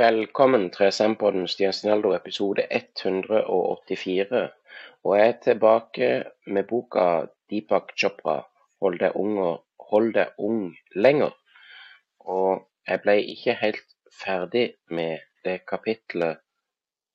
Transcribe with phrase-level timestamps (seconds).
[0.00, 4.38] Velkommen til SM-podden Stian Stinaldo episode 184.
[5.04, 6.06] Og jeg er tilbake
[6.46, 8.36] med boka Deepak Chopra
[8.80, 9.58] 'Hold deg ung,
[9.90, 10.62] hold deg ung
[10.96, 11.34] lenger'.
[12.20, 16.38] Og jeg ble ikke helt ferdig med det kapitlet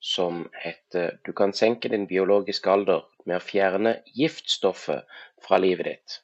[0.01, 5.01] som heter 'Du kan senke din biologiske alder med å fjerne giftstoffet
[5.47, 6.19] fra livet ditt'.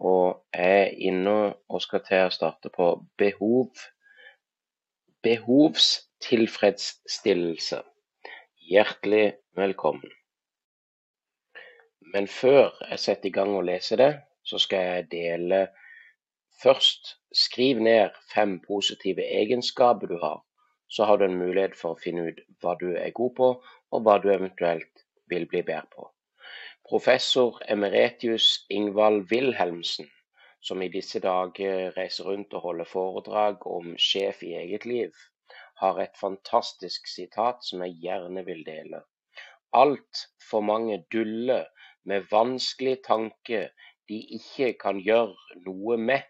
[0.00, 3.72] Og jeg er inne og skal til å starte på behov
[5.22, 7.82] behovstilfredsstillelse.
[8.70, 10.10] Hjertelig velkommen.
[12.12, 14.12] Men før jeg setter i gang å lese det,
[14.42, 15.68] så skal jeg dele
[16.62, 20.40] først Skriv ned fem positive egenskaper du har.
[20.88, 23.50] Så har du en mulighet for å finne ut hva du er god på,
[23.94, 26.08] og hva du eventuelt vil bli bedre på.
[26.88, 30.10] Professor Emeretius Ingvald Wilhelmsen
[30.60, 35.12] som i disse dager reiser rundt og holder foredrag om sjef i eget liv,
[35.80, 39.00] har et fantastisk sitat som jeg gjerne vil dele.
[39.72, 41.64] Altfor mange duller
[42.04, 43.68] med vanskelige tanker
[44.08, 46.26] de ikke kan gjøre noe med.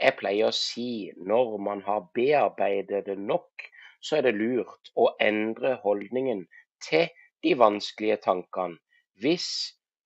[0.00, 3.68] Jeg pleier å si når man har bearbeidet det nok,
[4.02, 6.44] så er det lurt å endre holdningen
[6.84, 7.08] til
[7.42, 8.80] de vanskelige tankene,
[9.22, 9.48] hvis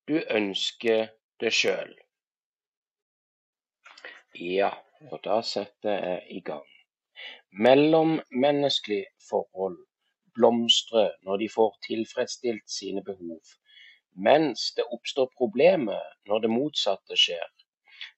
[0.07, 1.09] du ønsker
[1.41, 1.91] det sjøl.
[4.37, 4.69] Ja,
[5.11, 6.65] og da setter jeg i gang.
[7.65, 9.77] Mellommenneskelige forhold
[10.37, 13.41] blomstrer når de får tilfredsstilt sine behov,
[14.27, 17.49] mens det oppstår problemer når det motsatte skjer.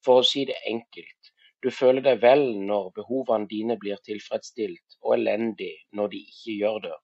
[0.04, 1.32] For å si det enkelt,
[1.64, 6.80] du føler deg vel når behovene dine blir tilfredsstilt, og elendig når de ikke gjør
[6.90, 6.98] det.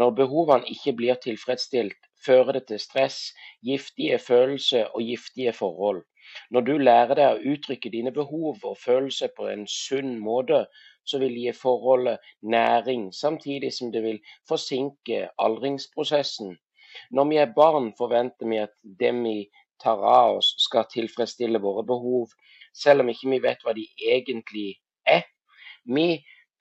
[0.00, 3.20] Når behovene ikke blir tilfredsstilt, fører det til stress,
[3.60, 6.06] giftige følelser og giftige forhold.
[6.50, 10.64] Når du lærer deg å uttrykke dine behov og følelser på en sunn måte,
[11.06, 16.56] så vil det gi forholdet næring, samtidig som det vil forsinke aldringsprosessen.
[17.10, 19.36] Når vi er barn, forventer vi at dem vi
[19.82, 22.32] tar av oss, skal tilfredsstille våre behov,
[22.74, 24.68] selv om ikke vi vet hva de egentlig
[25.06, 25.26] er.
[25.86, 26.08] Vi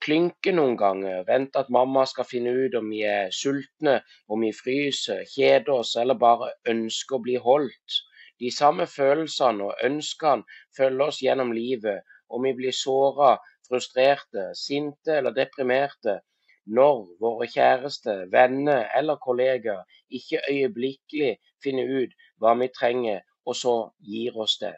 [0.06, 4.52] klynker noen ganger, venter at mamma skal finne ut om vi er sultne, om vi
[4.54, 8.02] fryser, kjeder oss eller bare ønsker å bli holdt.
[8.40, 10.44] De samme følelsene og ønskene
[10.78, 13.36] følger oss gjennom livet, og vi blir såra,
[13.68, 16.20] frustrerte, sinte eller deprimerte
[16.66, 23.76] når våre kjæreste, venner eller kollegaer ikke øyeblikkelig finner ut hva vi trenger, og så
[24.10, 24.74] gir oss det.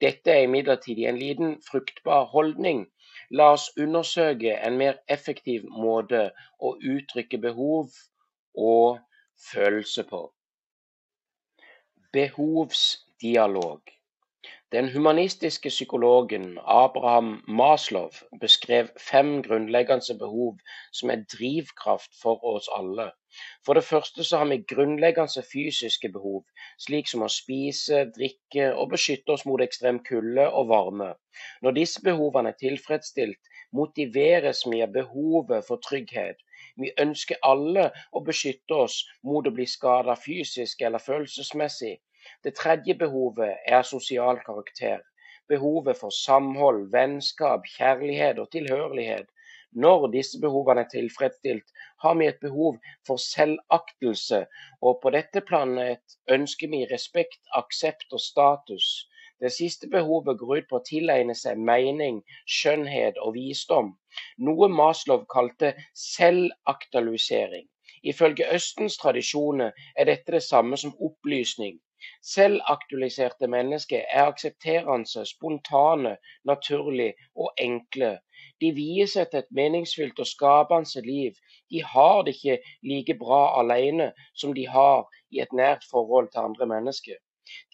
[0.00, 2.84] Dette er imidlertid en liten fruktbar holdning.
[3.30, 6.28] La oss undersøke en mer effektiv måte
[6.60, 7.88] å uttrykke behov
[8.54, 9.00] og
[9.50, 10.22] følelse på.
[12.12, 13.80] Behovsdialog.
[14.72, 20.58] Den humanistiske psykologen Abraham Maslow beskrev fem grunnleggende behov
[20.92, 23.06] som er drivkraft for oss alle.
[23.64, 26.44] For det første så har vi grunnleggende fysiske behov,
[26.86, 31.14] slik som å spise, drikke og beskytte oss mot ekstrem kulde og varme.
[31.64, 33.40] Når disse behovene er tilfredsstilt,
[33.72, 36.44] motiveres vi av behovet for trygghet.
[36.80, 41.94] Vi ønsker alle å beskytte oss mot å bli skadet fysisk eller følelsesmessig.
[42.44, 45.02] Det tredje behovet er sosial karakter.
[45.48, 49.28] Behovet for samhold, vennskap, kjærlighet og tilhørighet.
[49.84, 51.68] Når disse behovene er tilfredsstilt,
[52.04, 52.76] har vi et behov
[53.08, 54.42] for selvaktelse,
[54.82, 58.88] og på dette planet ønsker vi respekt, aksept og status.
[59.40, 63.96] Det siste behovet går ut på å tilegne seg mening, skjønnhet og visdom,
[64.48, 67.68] noe Maslow kalte selvaktualisering.
[68.02, 71.78] Ifølge Østens tradisjoner er dette det samme som opplysning.
[72.22, 78.18] Selvaktualiserte mennesker er aksepterende, spontane, naturlige og enkle.
[78.60, 81.38] De vier seg til et meningsfylt og skapende liv.
[81.70, 82.58] De har det ikke
[82.90, 87.22] like bra alene som de har i et nært forhold til andre mennesker.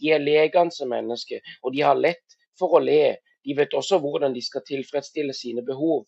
[0.00, 3.16] De er legende mennesker, og de har lett for å le.
[3.44, 6.04] De vet også hvordan de skal tilfredsstille sine behov.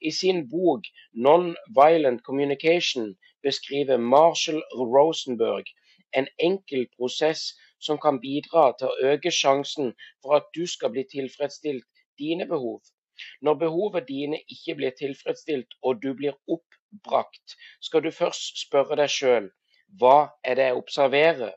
[0.00, 4.62] I sin bok 'Non-Violent Communication' beskriver Marshall
[4.94, 5.64] Rosenberg
[6.16, 7.54] en enkel prosess
[7.86, 9.92] som kan bidra til å øke sjansen
[10.22, 11.86] for at du skal bli tilfredsstilt
[12.18, 12.80] dine behov.
[13.40, 19.12] Når behovet dine ikke blir tilfredsstilt og du blir oppbrakt, skal du først spørre deg
[19.16, 19.50] sjøl
[20.00, 21.52] hva er det jeg observerer?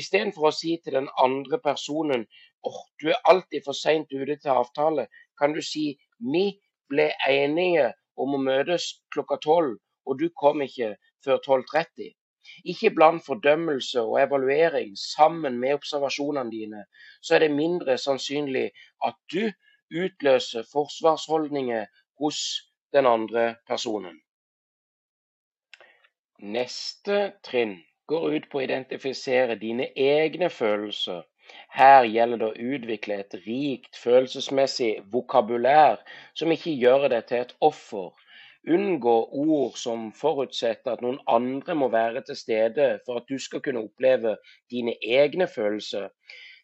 [0.00, 4.36] Istedenfor å si til den andre personen åh, oh, du er alltid for seint ute
[4.36, 5.06] til avtale,
[5.40, 5.84] kan du si
[6.32, 6.44] vi
[6.90, 9.76] ble enige om å møtes klokka tolv,
[10.06, 10.94] og du kom ikke
[11.24, 12.14] før 12.30.
[12.72, 16.84] Ikke bland fordømmelse og evaluering sammen med observasjonene dine,
[17.20, 18.70] så er det mindre sannsynlig
[19.04, 19.50] at du
[20.04, 21.84] utløser forsvarsholdninger
[22.20, 22.40] hos
[22.92, 24.16] den andre personen.
[26.38, 31.24] Neste trinn går ut på å identifisere dine egne følelser.
[31.78, 36.00] Her gjelder det å utvikle et rikt følelsesmessig vokabulær
[36.40, 38.10] som ikke gjør deg til et offer.
[38.76, 39.14] Unngå
[39.44, 43.84] ord som forutsetter at noen andre må være til stede for at du skal kunne
[43.86, 44.34] oppleve
[44.74, 46.10] dine egne følelser.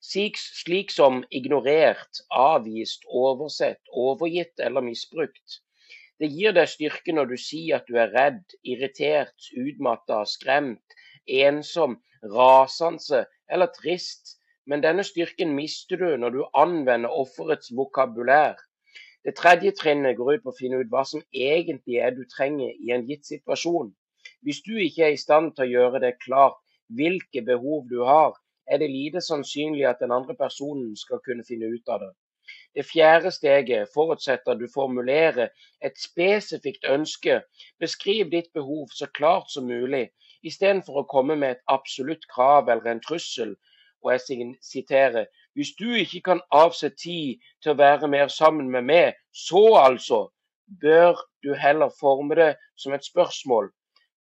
[0.05, 5.61] Slik som ignorert, avvist, oversett, overgitt eller misbrukt.
[6.21, 11.97] Det gir deg styrke når du sier at du er redd, irritert, utmatta, skremt, ensom,
[12.37, 14.37] rasende eller trist,
[14.67, 18.57] men denne styrken mister du når du anvender offerets vokabulær.
[19.25, 22.73] Det tredje trinnet går ut på å finne ut hva som egentlig er du trenger
[22.77, 23.93] i en gitt situasjon.
[24.45, 26.61] Hvis du ikke er i stand til å gjøre det klart
[26.93, 28.35] hvilke behov du har,
[28.69, 32.13] er det lite sannsynlig at den andre personen skal kunne finne ut av det.
[32.77, 35.49] Det fjerde steget forutsetter at du formulerer
[35.89, 37.39] et spesifikt ønske.
[37.81, 40.09] Beskriv ditt behov så klart som mulig,
[40.43, 43.55] istedenfor å komme med et absolutt krav eller en trussel.
[44.05, 48.83] Og jeg siterer Hvis du ikke kan avse tid til å være mer sammen med
[48.83, 50.29] meg, så altså,
[50.81, 53.71] bør du heller forme det som et spørsmål.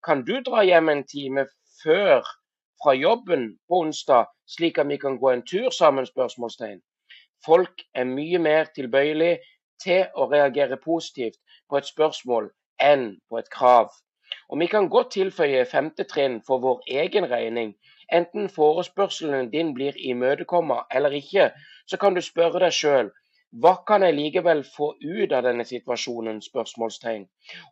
[0.04, 1.46] Kan du dra hjem en time
[1.82, 2.24] før
[2.82, 6.06] fra jobben på onsdag, slik at vi kan gå en tur sammen?
[6.06, 6.80] spørsmålstegn.
[7.44, 9.38] Folk er mye mer tilbøyelig
[9.82, 11.38] til å reagere positivt
[11.68, 12.50] på et spørsmål
[12.82, 13.90] enn på et krav.
[14.48, 17.74] Og vi kan godt tilføye femte trinn for vår egen regning.
[18.12, 21.50] Enten forespørselen din blir imøtekommet eller ikke,
[21.86, 23.10] så kan du spørre deg sjøl
[23.64, 26.40] hva kan jeg likevel få ut av denne situasjonen?
[26.44, 27.22] spørsmålstegn.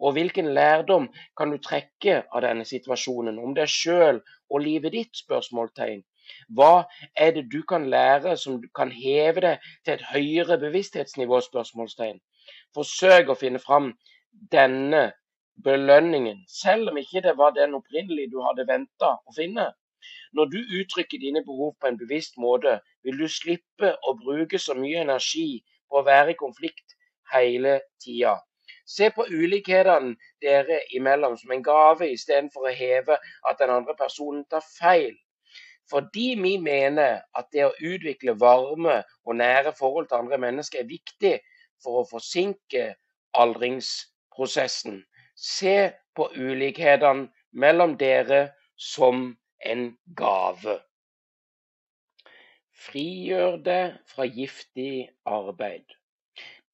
[0.00, 5.12] Og hvilken lærdom kan du trekke av denne situasjonen om deg sjøl og livet ditt?
[5.20, 6.00] spørsmålstegn.
[6.48, 11.42] Hva er det du kan lære som kan heve deg til et høyere bevissthetsnivå?
[11.44, 12.22] spørsmålstegn.
[12.72, 13.92] Forsøk å finne fram
[14.52, 15.10] denne
[15.60, 19.74] belønningen, selv om ikke det var den opprinnelig du hadde venta å finne.
[20.32, 24.74] Når du uttrykker dine behov på en bevisst måte, vil du slippe å bruke så
[24.78, 26.96] mye energi på å være i konflikt
[27.32, 28.36] hele tida.
[28.86, 33.18] Se på ulikhetene dere imellom som en gave, istedenfor å heve
[33.50, 35.14] at den andre personen tar feil.
[35.90, 40.90] Fordi vi mener at det å utvikle varme og nære forhold til andre mennesker er
[40.90, 41.34] viktig
[41.82, 42.88] for å forsinke
[43.38, 45.02] aldringsprosessen.
[45.36, 45.76] Se
[46.16, 49.28] på ulikhetene mellom dere som
[49.72, 49.86] en
[50.18, 50.78] gave.
[52.86, 55.96] Frigjør deg fra giftig arbeid.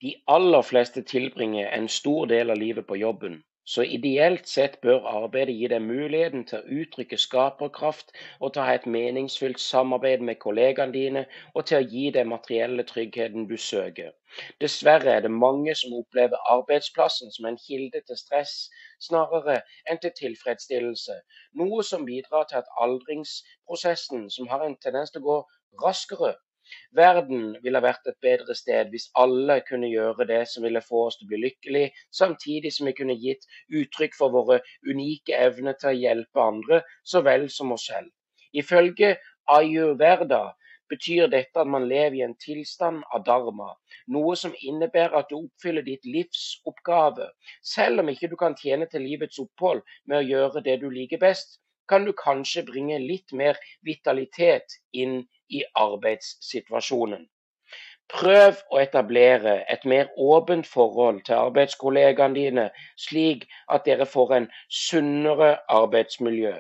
[0.02, 3.42] De aller fleste tilbringer en stor del av livet på jobben.
[3.64, 8.08] Så ideelt sett bør arbeidet gi deg muligheten til å uttrykke skaperkraft
[8.40, 11.22] og til å ha et meningsfylt samarbeid med kollegaene dine,
[11.54, 14.10] og til å gi deg materielle tryggheten du søker.
[14.64, 18.56] Dessverre er det mange som opplever arbeidsplassen som en kilde til stress,
[19.08, 21.20] snarere enn til tilfredsstillelse,
[21.62, 25.38] noe som bidrar til at aldringsprosessen, som har en tendens til å gå
[25.86, 26.34] raskere,
[26.96, 31.18] Verden ville vært et bedre sted hvis alle kunne gjøre det som ville få oss
[31.18, 31.84] til å bli lykkelig,
[32.20, 33.46] samtidig som vi kunne gitt
[33.82, 38.10] uttrykk for våre unike evner til å hjelpe andre så vel som oss selv.
[38.52, 39.16] Ifølge
[39.48, 40.42] ayurverda
[40.92, 43.70] betyr dette at man lever i en tilstand av dharma,
[44.12, 47.30] noe som innebærer at du oppfyller ditt livs oppgave.
[47.64, 51.22] Selv om ikke du kan tjene til livets opphold med å gjøre det du liker
[51.22, 55.20] best, kan du kanskje bringe litt mer vitalitet inn
[55.50, 57.28] i arbeidssituasjonen.
[58.12, 62.64] Prøv å etablere et mer åpent forhold til arbeidskollegaene dine,
[63.04, 66.52] slik at dere får en sunnere arbeidsmiljø.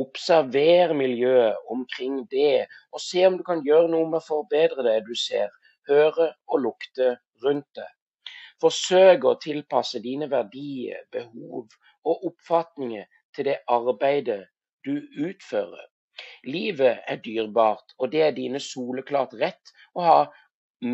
[0.00, 5.02] Observer miljøet omkring det, og se om du kan gjøre noe med å forbedre det
[5.08, 5.52] du ser,
[5.90, 7.12] høre og lukte
[7.44, 7.90] rundt det.
[8.64, 11.76] Forsøk å tilpasse dine verdier, behov
[12.08, 13.04] og oppfatninger
[13.36, 14.46] til det arbeidet
[14.86, 14.94] du
[15.28, 15.86] utfører.
[16.48, 20.18] Livet er dyrebart, og det er dine soleklart rett å ha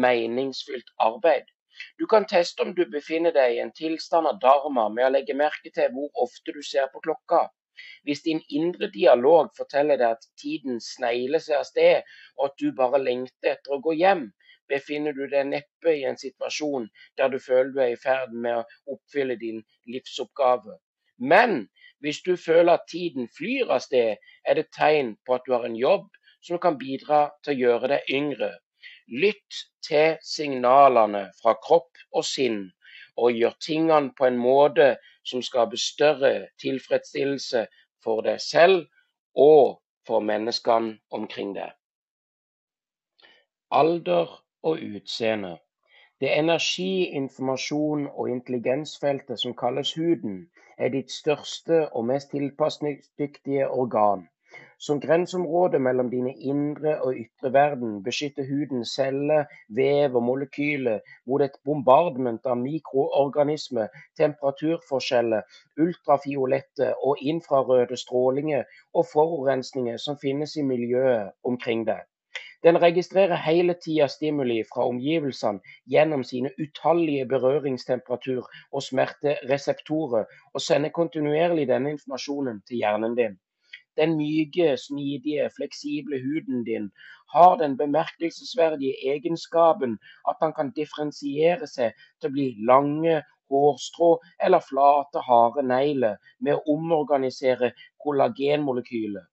[0.05, 1.47] meningsfylt arbeid.
[1.99, 5.37] Du kan teste om du befinner deg i en tilstand av dharma med å legge
[5.39, 7.47] merke til hvor ofte du ser på klokka.
[8.07, 12.69] Hvis din indre dialog forteller deg at tiden snegler seg av sted, og at du
[12.81, 14.27] bare lengter etter å gå hjem,
[14.73, 16.89] befinner du deg neppe i en situasjon
[17.21, 19.63] der du føler du er i ferd med å oppfylle din
[19.95, 20.77] livsoppgave.
[21.33, 21.67] Men
[22.03, 25.67] hvis du føler at tiden flyr av sted, er det tegn på at du har
[25.69, 26.09] en jobb
[26.43, 28.51] som kan bidra til å gjøre deg yngre.
[29.23, 32.65] Lytt til signalene fra kropp og sinn,
[33.17, 34.97] og gjør tingene på en måte
[35.29, 36.33] som skaper større
[36.63, 37.67] tilfredsstillelse
[38.03, 38.89] for deg selv
[39.39, 41.71] og for menneskene omkring deg.
[43.71, 44.33] Alder
[44.67, 45.59] og utseende.
[46.21, 50.45] Det energi-, informasjon- og intelligensfeltet som kalles huden,
[50.79, 54.29] er ditt største og mest tilpasningsdyktige organ.
[54.87, 59.45] Som grenseområde mellom dine indre og ytre verden beskytter huden celler,
[59.79, 63.89] vev og molekyler mot et bombardment av mikroorganismer,
[64.21, 65.47] temperaturforskjeller,
[65.87, 72.05] ultrafiolette og infrarøde strålinger og forurensninger som finnes i miljøet omkring deg.
[72.63, 75.61] Den registrerer hele tida stimuli fra omgivelsene
[75.95, 83.35] gjennom sine utallige berøringstemperatur- og smertereseptorer, og sender kontinuerlig denne informasjonen til hjernen din.
[83.97, 86.87] Den myke, smidige, fleksible huden din
[87.35, 89.99] har den bemerkelsesverdige egenskapen
[90.31, 93.19] at den kan differensiere seg til å bli lange
[93.51, 99.27] hårstrå eller flate, harde negler med å omorganisere kollagenmolekyler.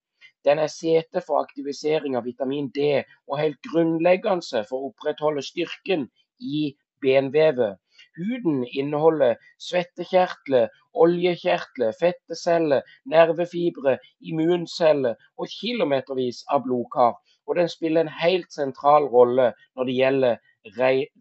[0.45, 6.05] Den er sete for aktivisering av vitamin D og helt grunnleggende for å opprettholde styrken
[6.39, 6.61] i
[7.03, 7.79] benvevet.
[8.19, 10.69] Huden inneholder svettekjertler,
[11.05, 13.97] oljekjertler, fetteceller, nervefibre,
[14.31, 17.19] immunceller og kilometervis av blodkar.
[17.47, 20.41] Og den spiller en helt sentral rolle når det gjelder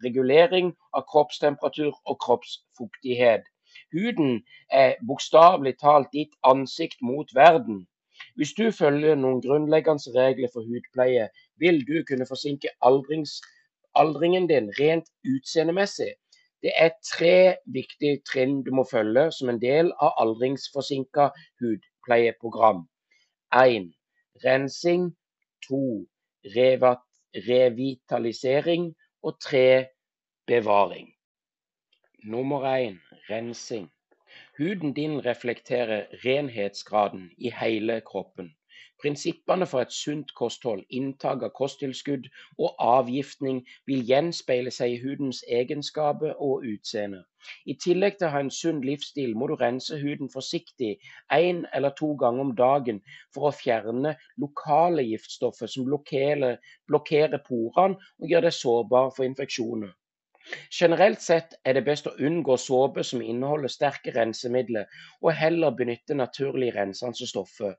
[0.05, 3.43] regulering av kroppstemperatur og kroppsfuktighet.
[3.91, 7.87] Huden er bokstavelig talt ditt ansikt mot verden.
[8.39, 11.25] Hvis du følger noen grunnleggende regler for hudpleie,
[11.59, 16.13] vil du kunne forsinke aldringen din rent utseendemessig.
[16.63, 21.25] Det er tre viktige trinn du må følge som en del av aldringsforsinka
[21.59, 22.79] hudpleieprogram.
[23.51, 23.91] 1.
[24.45, 25.11] Rensing.
[25.67, 26.07] 2.
[27.51, 28.95] Revitalisering.
[29.23, 29.85] Og 3.
[30.47, 31.11] Bevaring.
[32.23, 32.99] Nummer 1.
[33.29, 33.91] Rensing.
[34.59, 38.55] Huden din reflekterer renhetsgraden i hele kroppen.
[39.01, 42.25] Prinsippene for et sunt kosthold, inntak av kosttilskudd
[42.65, 47.21] og avgiftning vil gjenspeile seg i hudens egenskaper og utseende.
[47.71, 50.91] I tillegg til å ha en sunn livsstil må du rense huden forsiktig
[51.37, 52.99] én eller to ganger om dagen
[53.31, 56.59] for å fjerne lokale giftstoffer som blokkerer,
[56.91, 59.95] blokkerer porene og gjør deg sårbar for infeksjoner.
[60.79, 64.89] Generelt sett er det best å unngå såpe som inneholder sterke rensemidler,
[65.21, 67.77] og heller benytte naturlig rensende stoffer.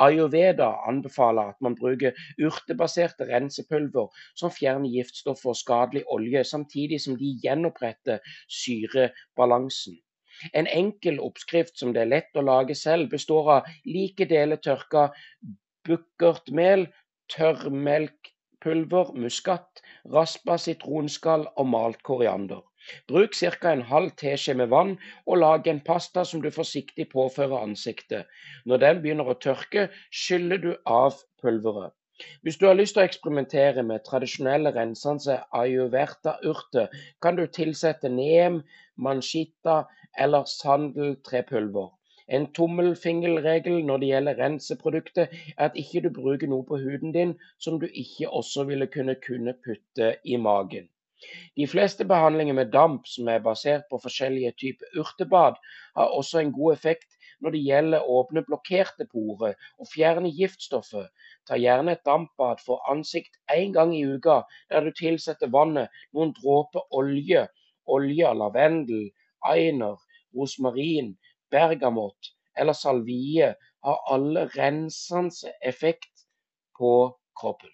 [0.00, 7.18] Ayurveda anbefaler at man bruker urtebaserte rensepulver som fjerner giftstoffer og skadelig olje, samtidig som
[7.20, 8.22] de gjenoppretter
[8.60, 9.98] syrebalansen.
[10.56, 15.10] En enkel oppskrift som det er lett å lage selv, består av like deler tørka
[15.88, 16.86] bukkertmel,
[18.60, 19.80] tørrmelkpulver, muskat,
[20.12, 22.60] raspa sitronskall og malt koriander.
[23.08, 23.72] Bruk ca.
[23.72, 28.26] en halv teskje med vann, og lag en pasta som du forsiktig påfører ansiktet.
[28.66, 31.92] Når den begynner å tørke, skyller du av pulveret.
[32.42, 36.88] Hvis du har lyst til å eksperimentere med tradisjonelle rensende ayurverta-urter,
[37.22, 38.60] kan du tilsette neem,
[38.96, 39.86] manchita
[40.18, 41.88] eller sandeltrepulver.
[42.30, 47.34] En tommelfingerregel når det gjelder renseprodukter, er at ikke du bruker noe på huden din
[47.58, 50.86] som du ikke også ville kunne, kunne putte i magen.
[51.56, 55.58] De fleste behandlinger med damp som er basert på forskjellige typer urtebad,
[55.96, 61.08] har også en god effekt når det gjelder å åpne blokkerte porer og fjerne giftstoffer.
[61.48, 66.32] Ta gjerne et dampbad for ansikt én gang i uka, der du tilsetter vannet noen
[66.38, 67.46] dråper olje,
[67.98, 69.08] olje av lavendel,
[69.52, 69.98] einer,
[70.36, 71.14] rosmarin,
[71.50, 76.26] bergamott eller salvie har alle rensende effekt
[76.78, 77.70] på kroppen.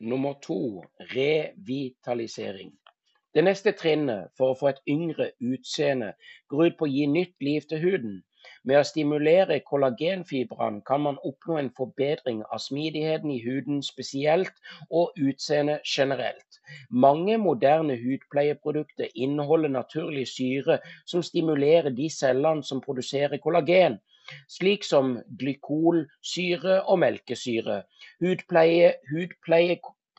[0.00, 2.72] Nummer to revitalisering.
[3.34, 6.12] Det neste trinnet for å få et yngre utseende
[6.52, 8.18] går ut på å gi nytt liv til huden.
[8.64, 14.52] Med å stimulere kollagenfibrene kan man oppnå en forbedring av smidigheten i huden spesielt,
[14.90, 16.60] og utseendet generelt.
[16.90, 23.98] Mange moderne hudpleieprodukter inneholder naturlig syre som stimulerer de cellene som produserer kollagen
[24.48, 27.82] slik som glykolsyre og melkesyre.
[28.22, 28.92] Hudpleie,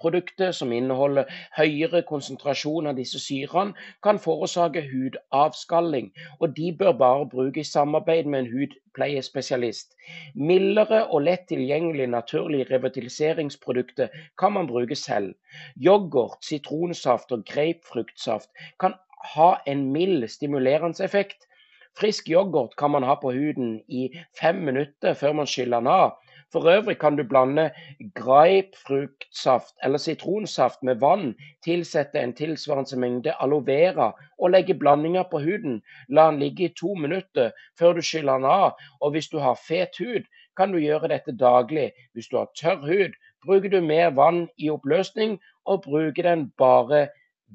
[0.02, 1.26] hudpleieprodukter som inneholder
[1.58, 3.74] høyere konsentrasjon av disse syrene,
[4.04, 9.96] kan forårsake hudavskalling, og de bør bare bruke i samarbeid med en hudpleiespesialist.
[10.36, 15.36] Mildere og lett tilgjengelige naturlige revitaliseringsprodukter kan man bruke selv.
[15.78, 18.94] Yoghurt, sitronsaft og grapefruktsaft kan
[19.36, 21.48] ha en mild stimulerende effekt.
[21.96, 24.10] Frisk yoghurt kan man ha på huden i
[24.40, 26.18] fem minutter før man skyller den av.
[26.54, 27.72] For øvrig kan du blande
[28.16, 35.42] grapefruktsaft eller sitronsaft med vann, tilsette en tilsvarende mengde aloe vera og legge blandinga på
[35.42, 35.82] huden.
[36.10, 38.78] La den ligge i to minutter før du skyller den av.
[39.02, 41.92] Og hvis du har fet hud, kan du gjøre dette daglig.
[42.14, 47.08] Hvis du har tørr hud, bruker du mer vann i oppløsning, og bruker den bare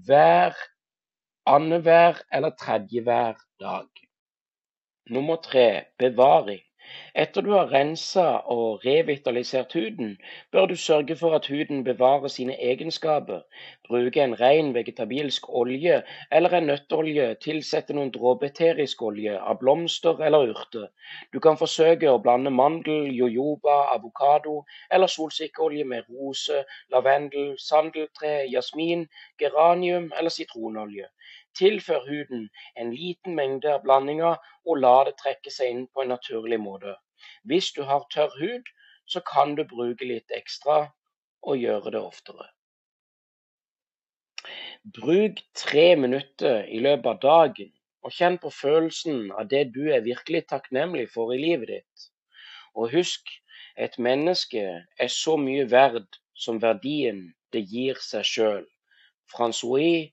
[0.06, 0.58] hver
[1.46, 3.86] annenhver eller tredje hver dag.
[5.10, 6.67] Nummer tre bevaring.
[7.14, 10.18] Etter du har rensa og revitalisert huden,
[10.52, 13.40] bør du sørge for at huden bevarer sine egenskaper.
[13.88, 16.02] Bruke en ren vegetabilsk olje
[16.32, 20.88] eller en nøtteolje, tilsette noen dråper eterisk olje av blomster eller urter.
[21.32, 26.64] Du kan forsøke å blande mandel, jojoba, avokado eller solsikkeolje med rose,
[26.94, 29.08] lavendel, sandeltre, jasmin,
[29.40, 31.08] geranium eller sitronolje.
[31.58, 32.48] Tilfør huden
[32.78, 34.34] en liten mengde av blandinga
[34.66, 36.94] og la det trekke seg inn på en naturlig måte.
[37.50, 38.68] Hvis du har tørr hud,
[39.06, 40.78] så kan du bruke litt ekstra
[41.42, 42.46] og gjøre det oftere.
[44.98, 47.72] Bruk tre minutter i løpet av dagen
[48.06, 52.08] og kjenn på følelsen av det du er virkelig takknemlig for i livet ditt.
[52.78, 53.26] Og husk,
[53.76, 54.64] et menneske
[55.04, 58.66] er så mye verd som verdien det gir seg sjøl.
[59.32, 60.12] Francois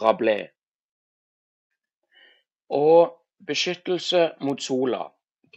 [0.00, 0.52] Rabelais
[2.72, 5.02] og beskyttelse mot sola.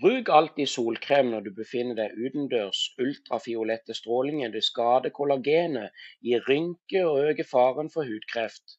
[0.01, 2.79] Bruk alltid solkrem når du befinner deg utendørs.
[2.99, 8.75] Ultrafiolette strålinger det skader kollagenet, gir rynker og øker faren for hudkreft.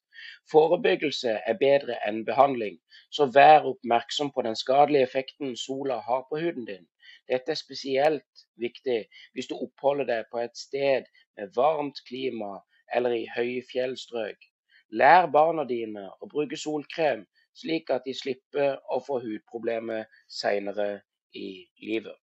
[0.51, 2.77] Forebyggelse er bedre enn behandling,
[3.09, 6.85] så vær oppmerksom på den skadelige effekten sola har på huden din.
[7.31, 8.99] Dette er spesielt viktig
[9.33, 12.59] hvis du oppholder deg på et sted med varmt klima
[12.93, 14.37] eller i høyfjellstrøk.
[15.01, 17.25] Lær barna dine å bruke solkrem,
[17.61, 21.01] slik at de slipper å få hudproblemer senere
[21.35, 21.49] i
[21.81, 22.15] livet.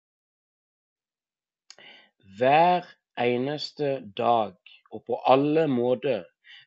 [2.39, 2.87] Hver
[3.21, 4.55] eneste dag
[4.93, 6.25] og på alle måter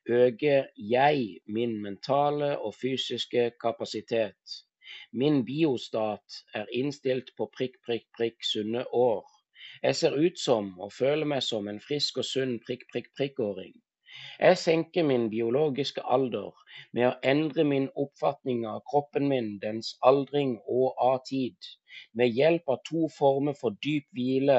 [0.10, 4.60] øker jeg min mentale og fysiske kapasitet.
[5.12, 9.24] Min biostat er innstilt på prikk, prikk, prikk sunne år.
[9.84, 13.74] Jeg ser ut som og føler meg som en frisk og sunn prikk, prikk, prikk-åring.
[14.40, 16.50] Jeg senker min biologiske alder
[16.94, 21.70] med å endre min oppfatning av kroppen min, dens aldring og av tid,
[22.14, 24.58] med hjelp av to former for dyp hvile,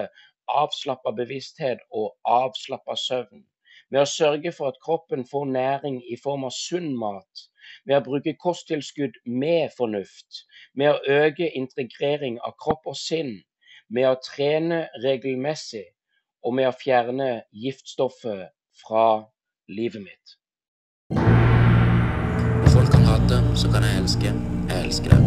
[0.63, 3.45] avslappa bevissthet og avslappa søvn.
[3.91, 7.45] Med å sørge for at kroppen får næring i form av sunn mat,
[7.85, 10.43] med å bruke kosttilskudd med fornuft,
[10.75, 13.37] med å øke integrering av kropp og sinn,
[13.93, 15.85] med å trene regelmessig
[16.43, 18.49] og med å fjerne giftstoffet
[18.81, 19.07] fra
[19.69, 20.37] livet mitt.
[22.75, 24.33] Folk kan hate, så kan jeg elske.
[24.69, 25.21] Jeg elsker det.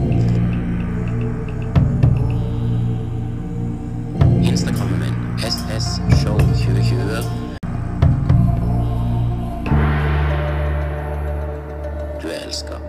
[4.52, 7.24] Instagrammen min ssshow2020.
[12.22, 12.89] Du er elska.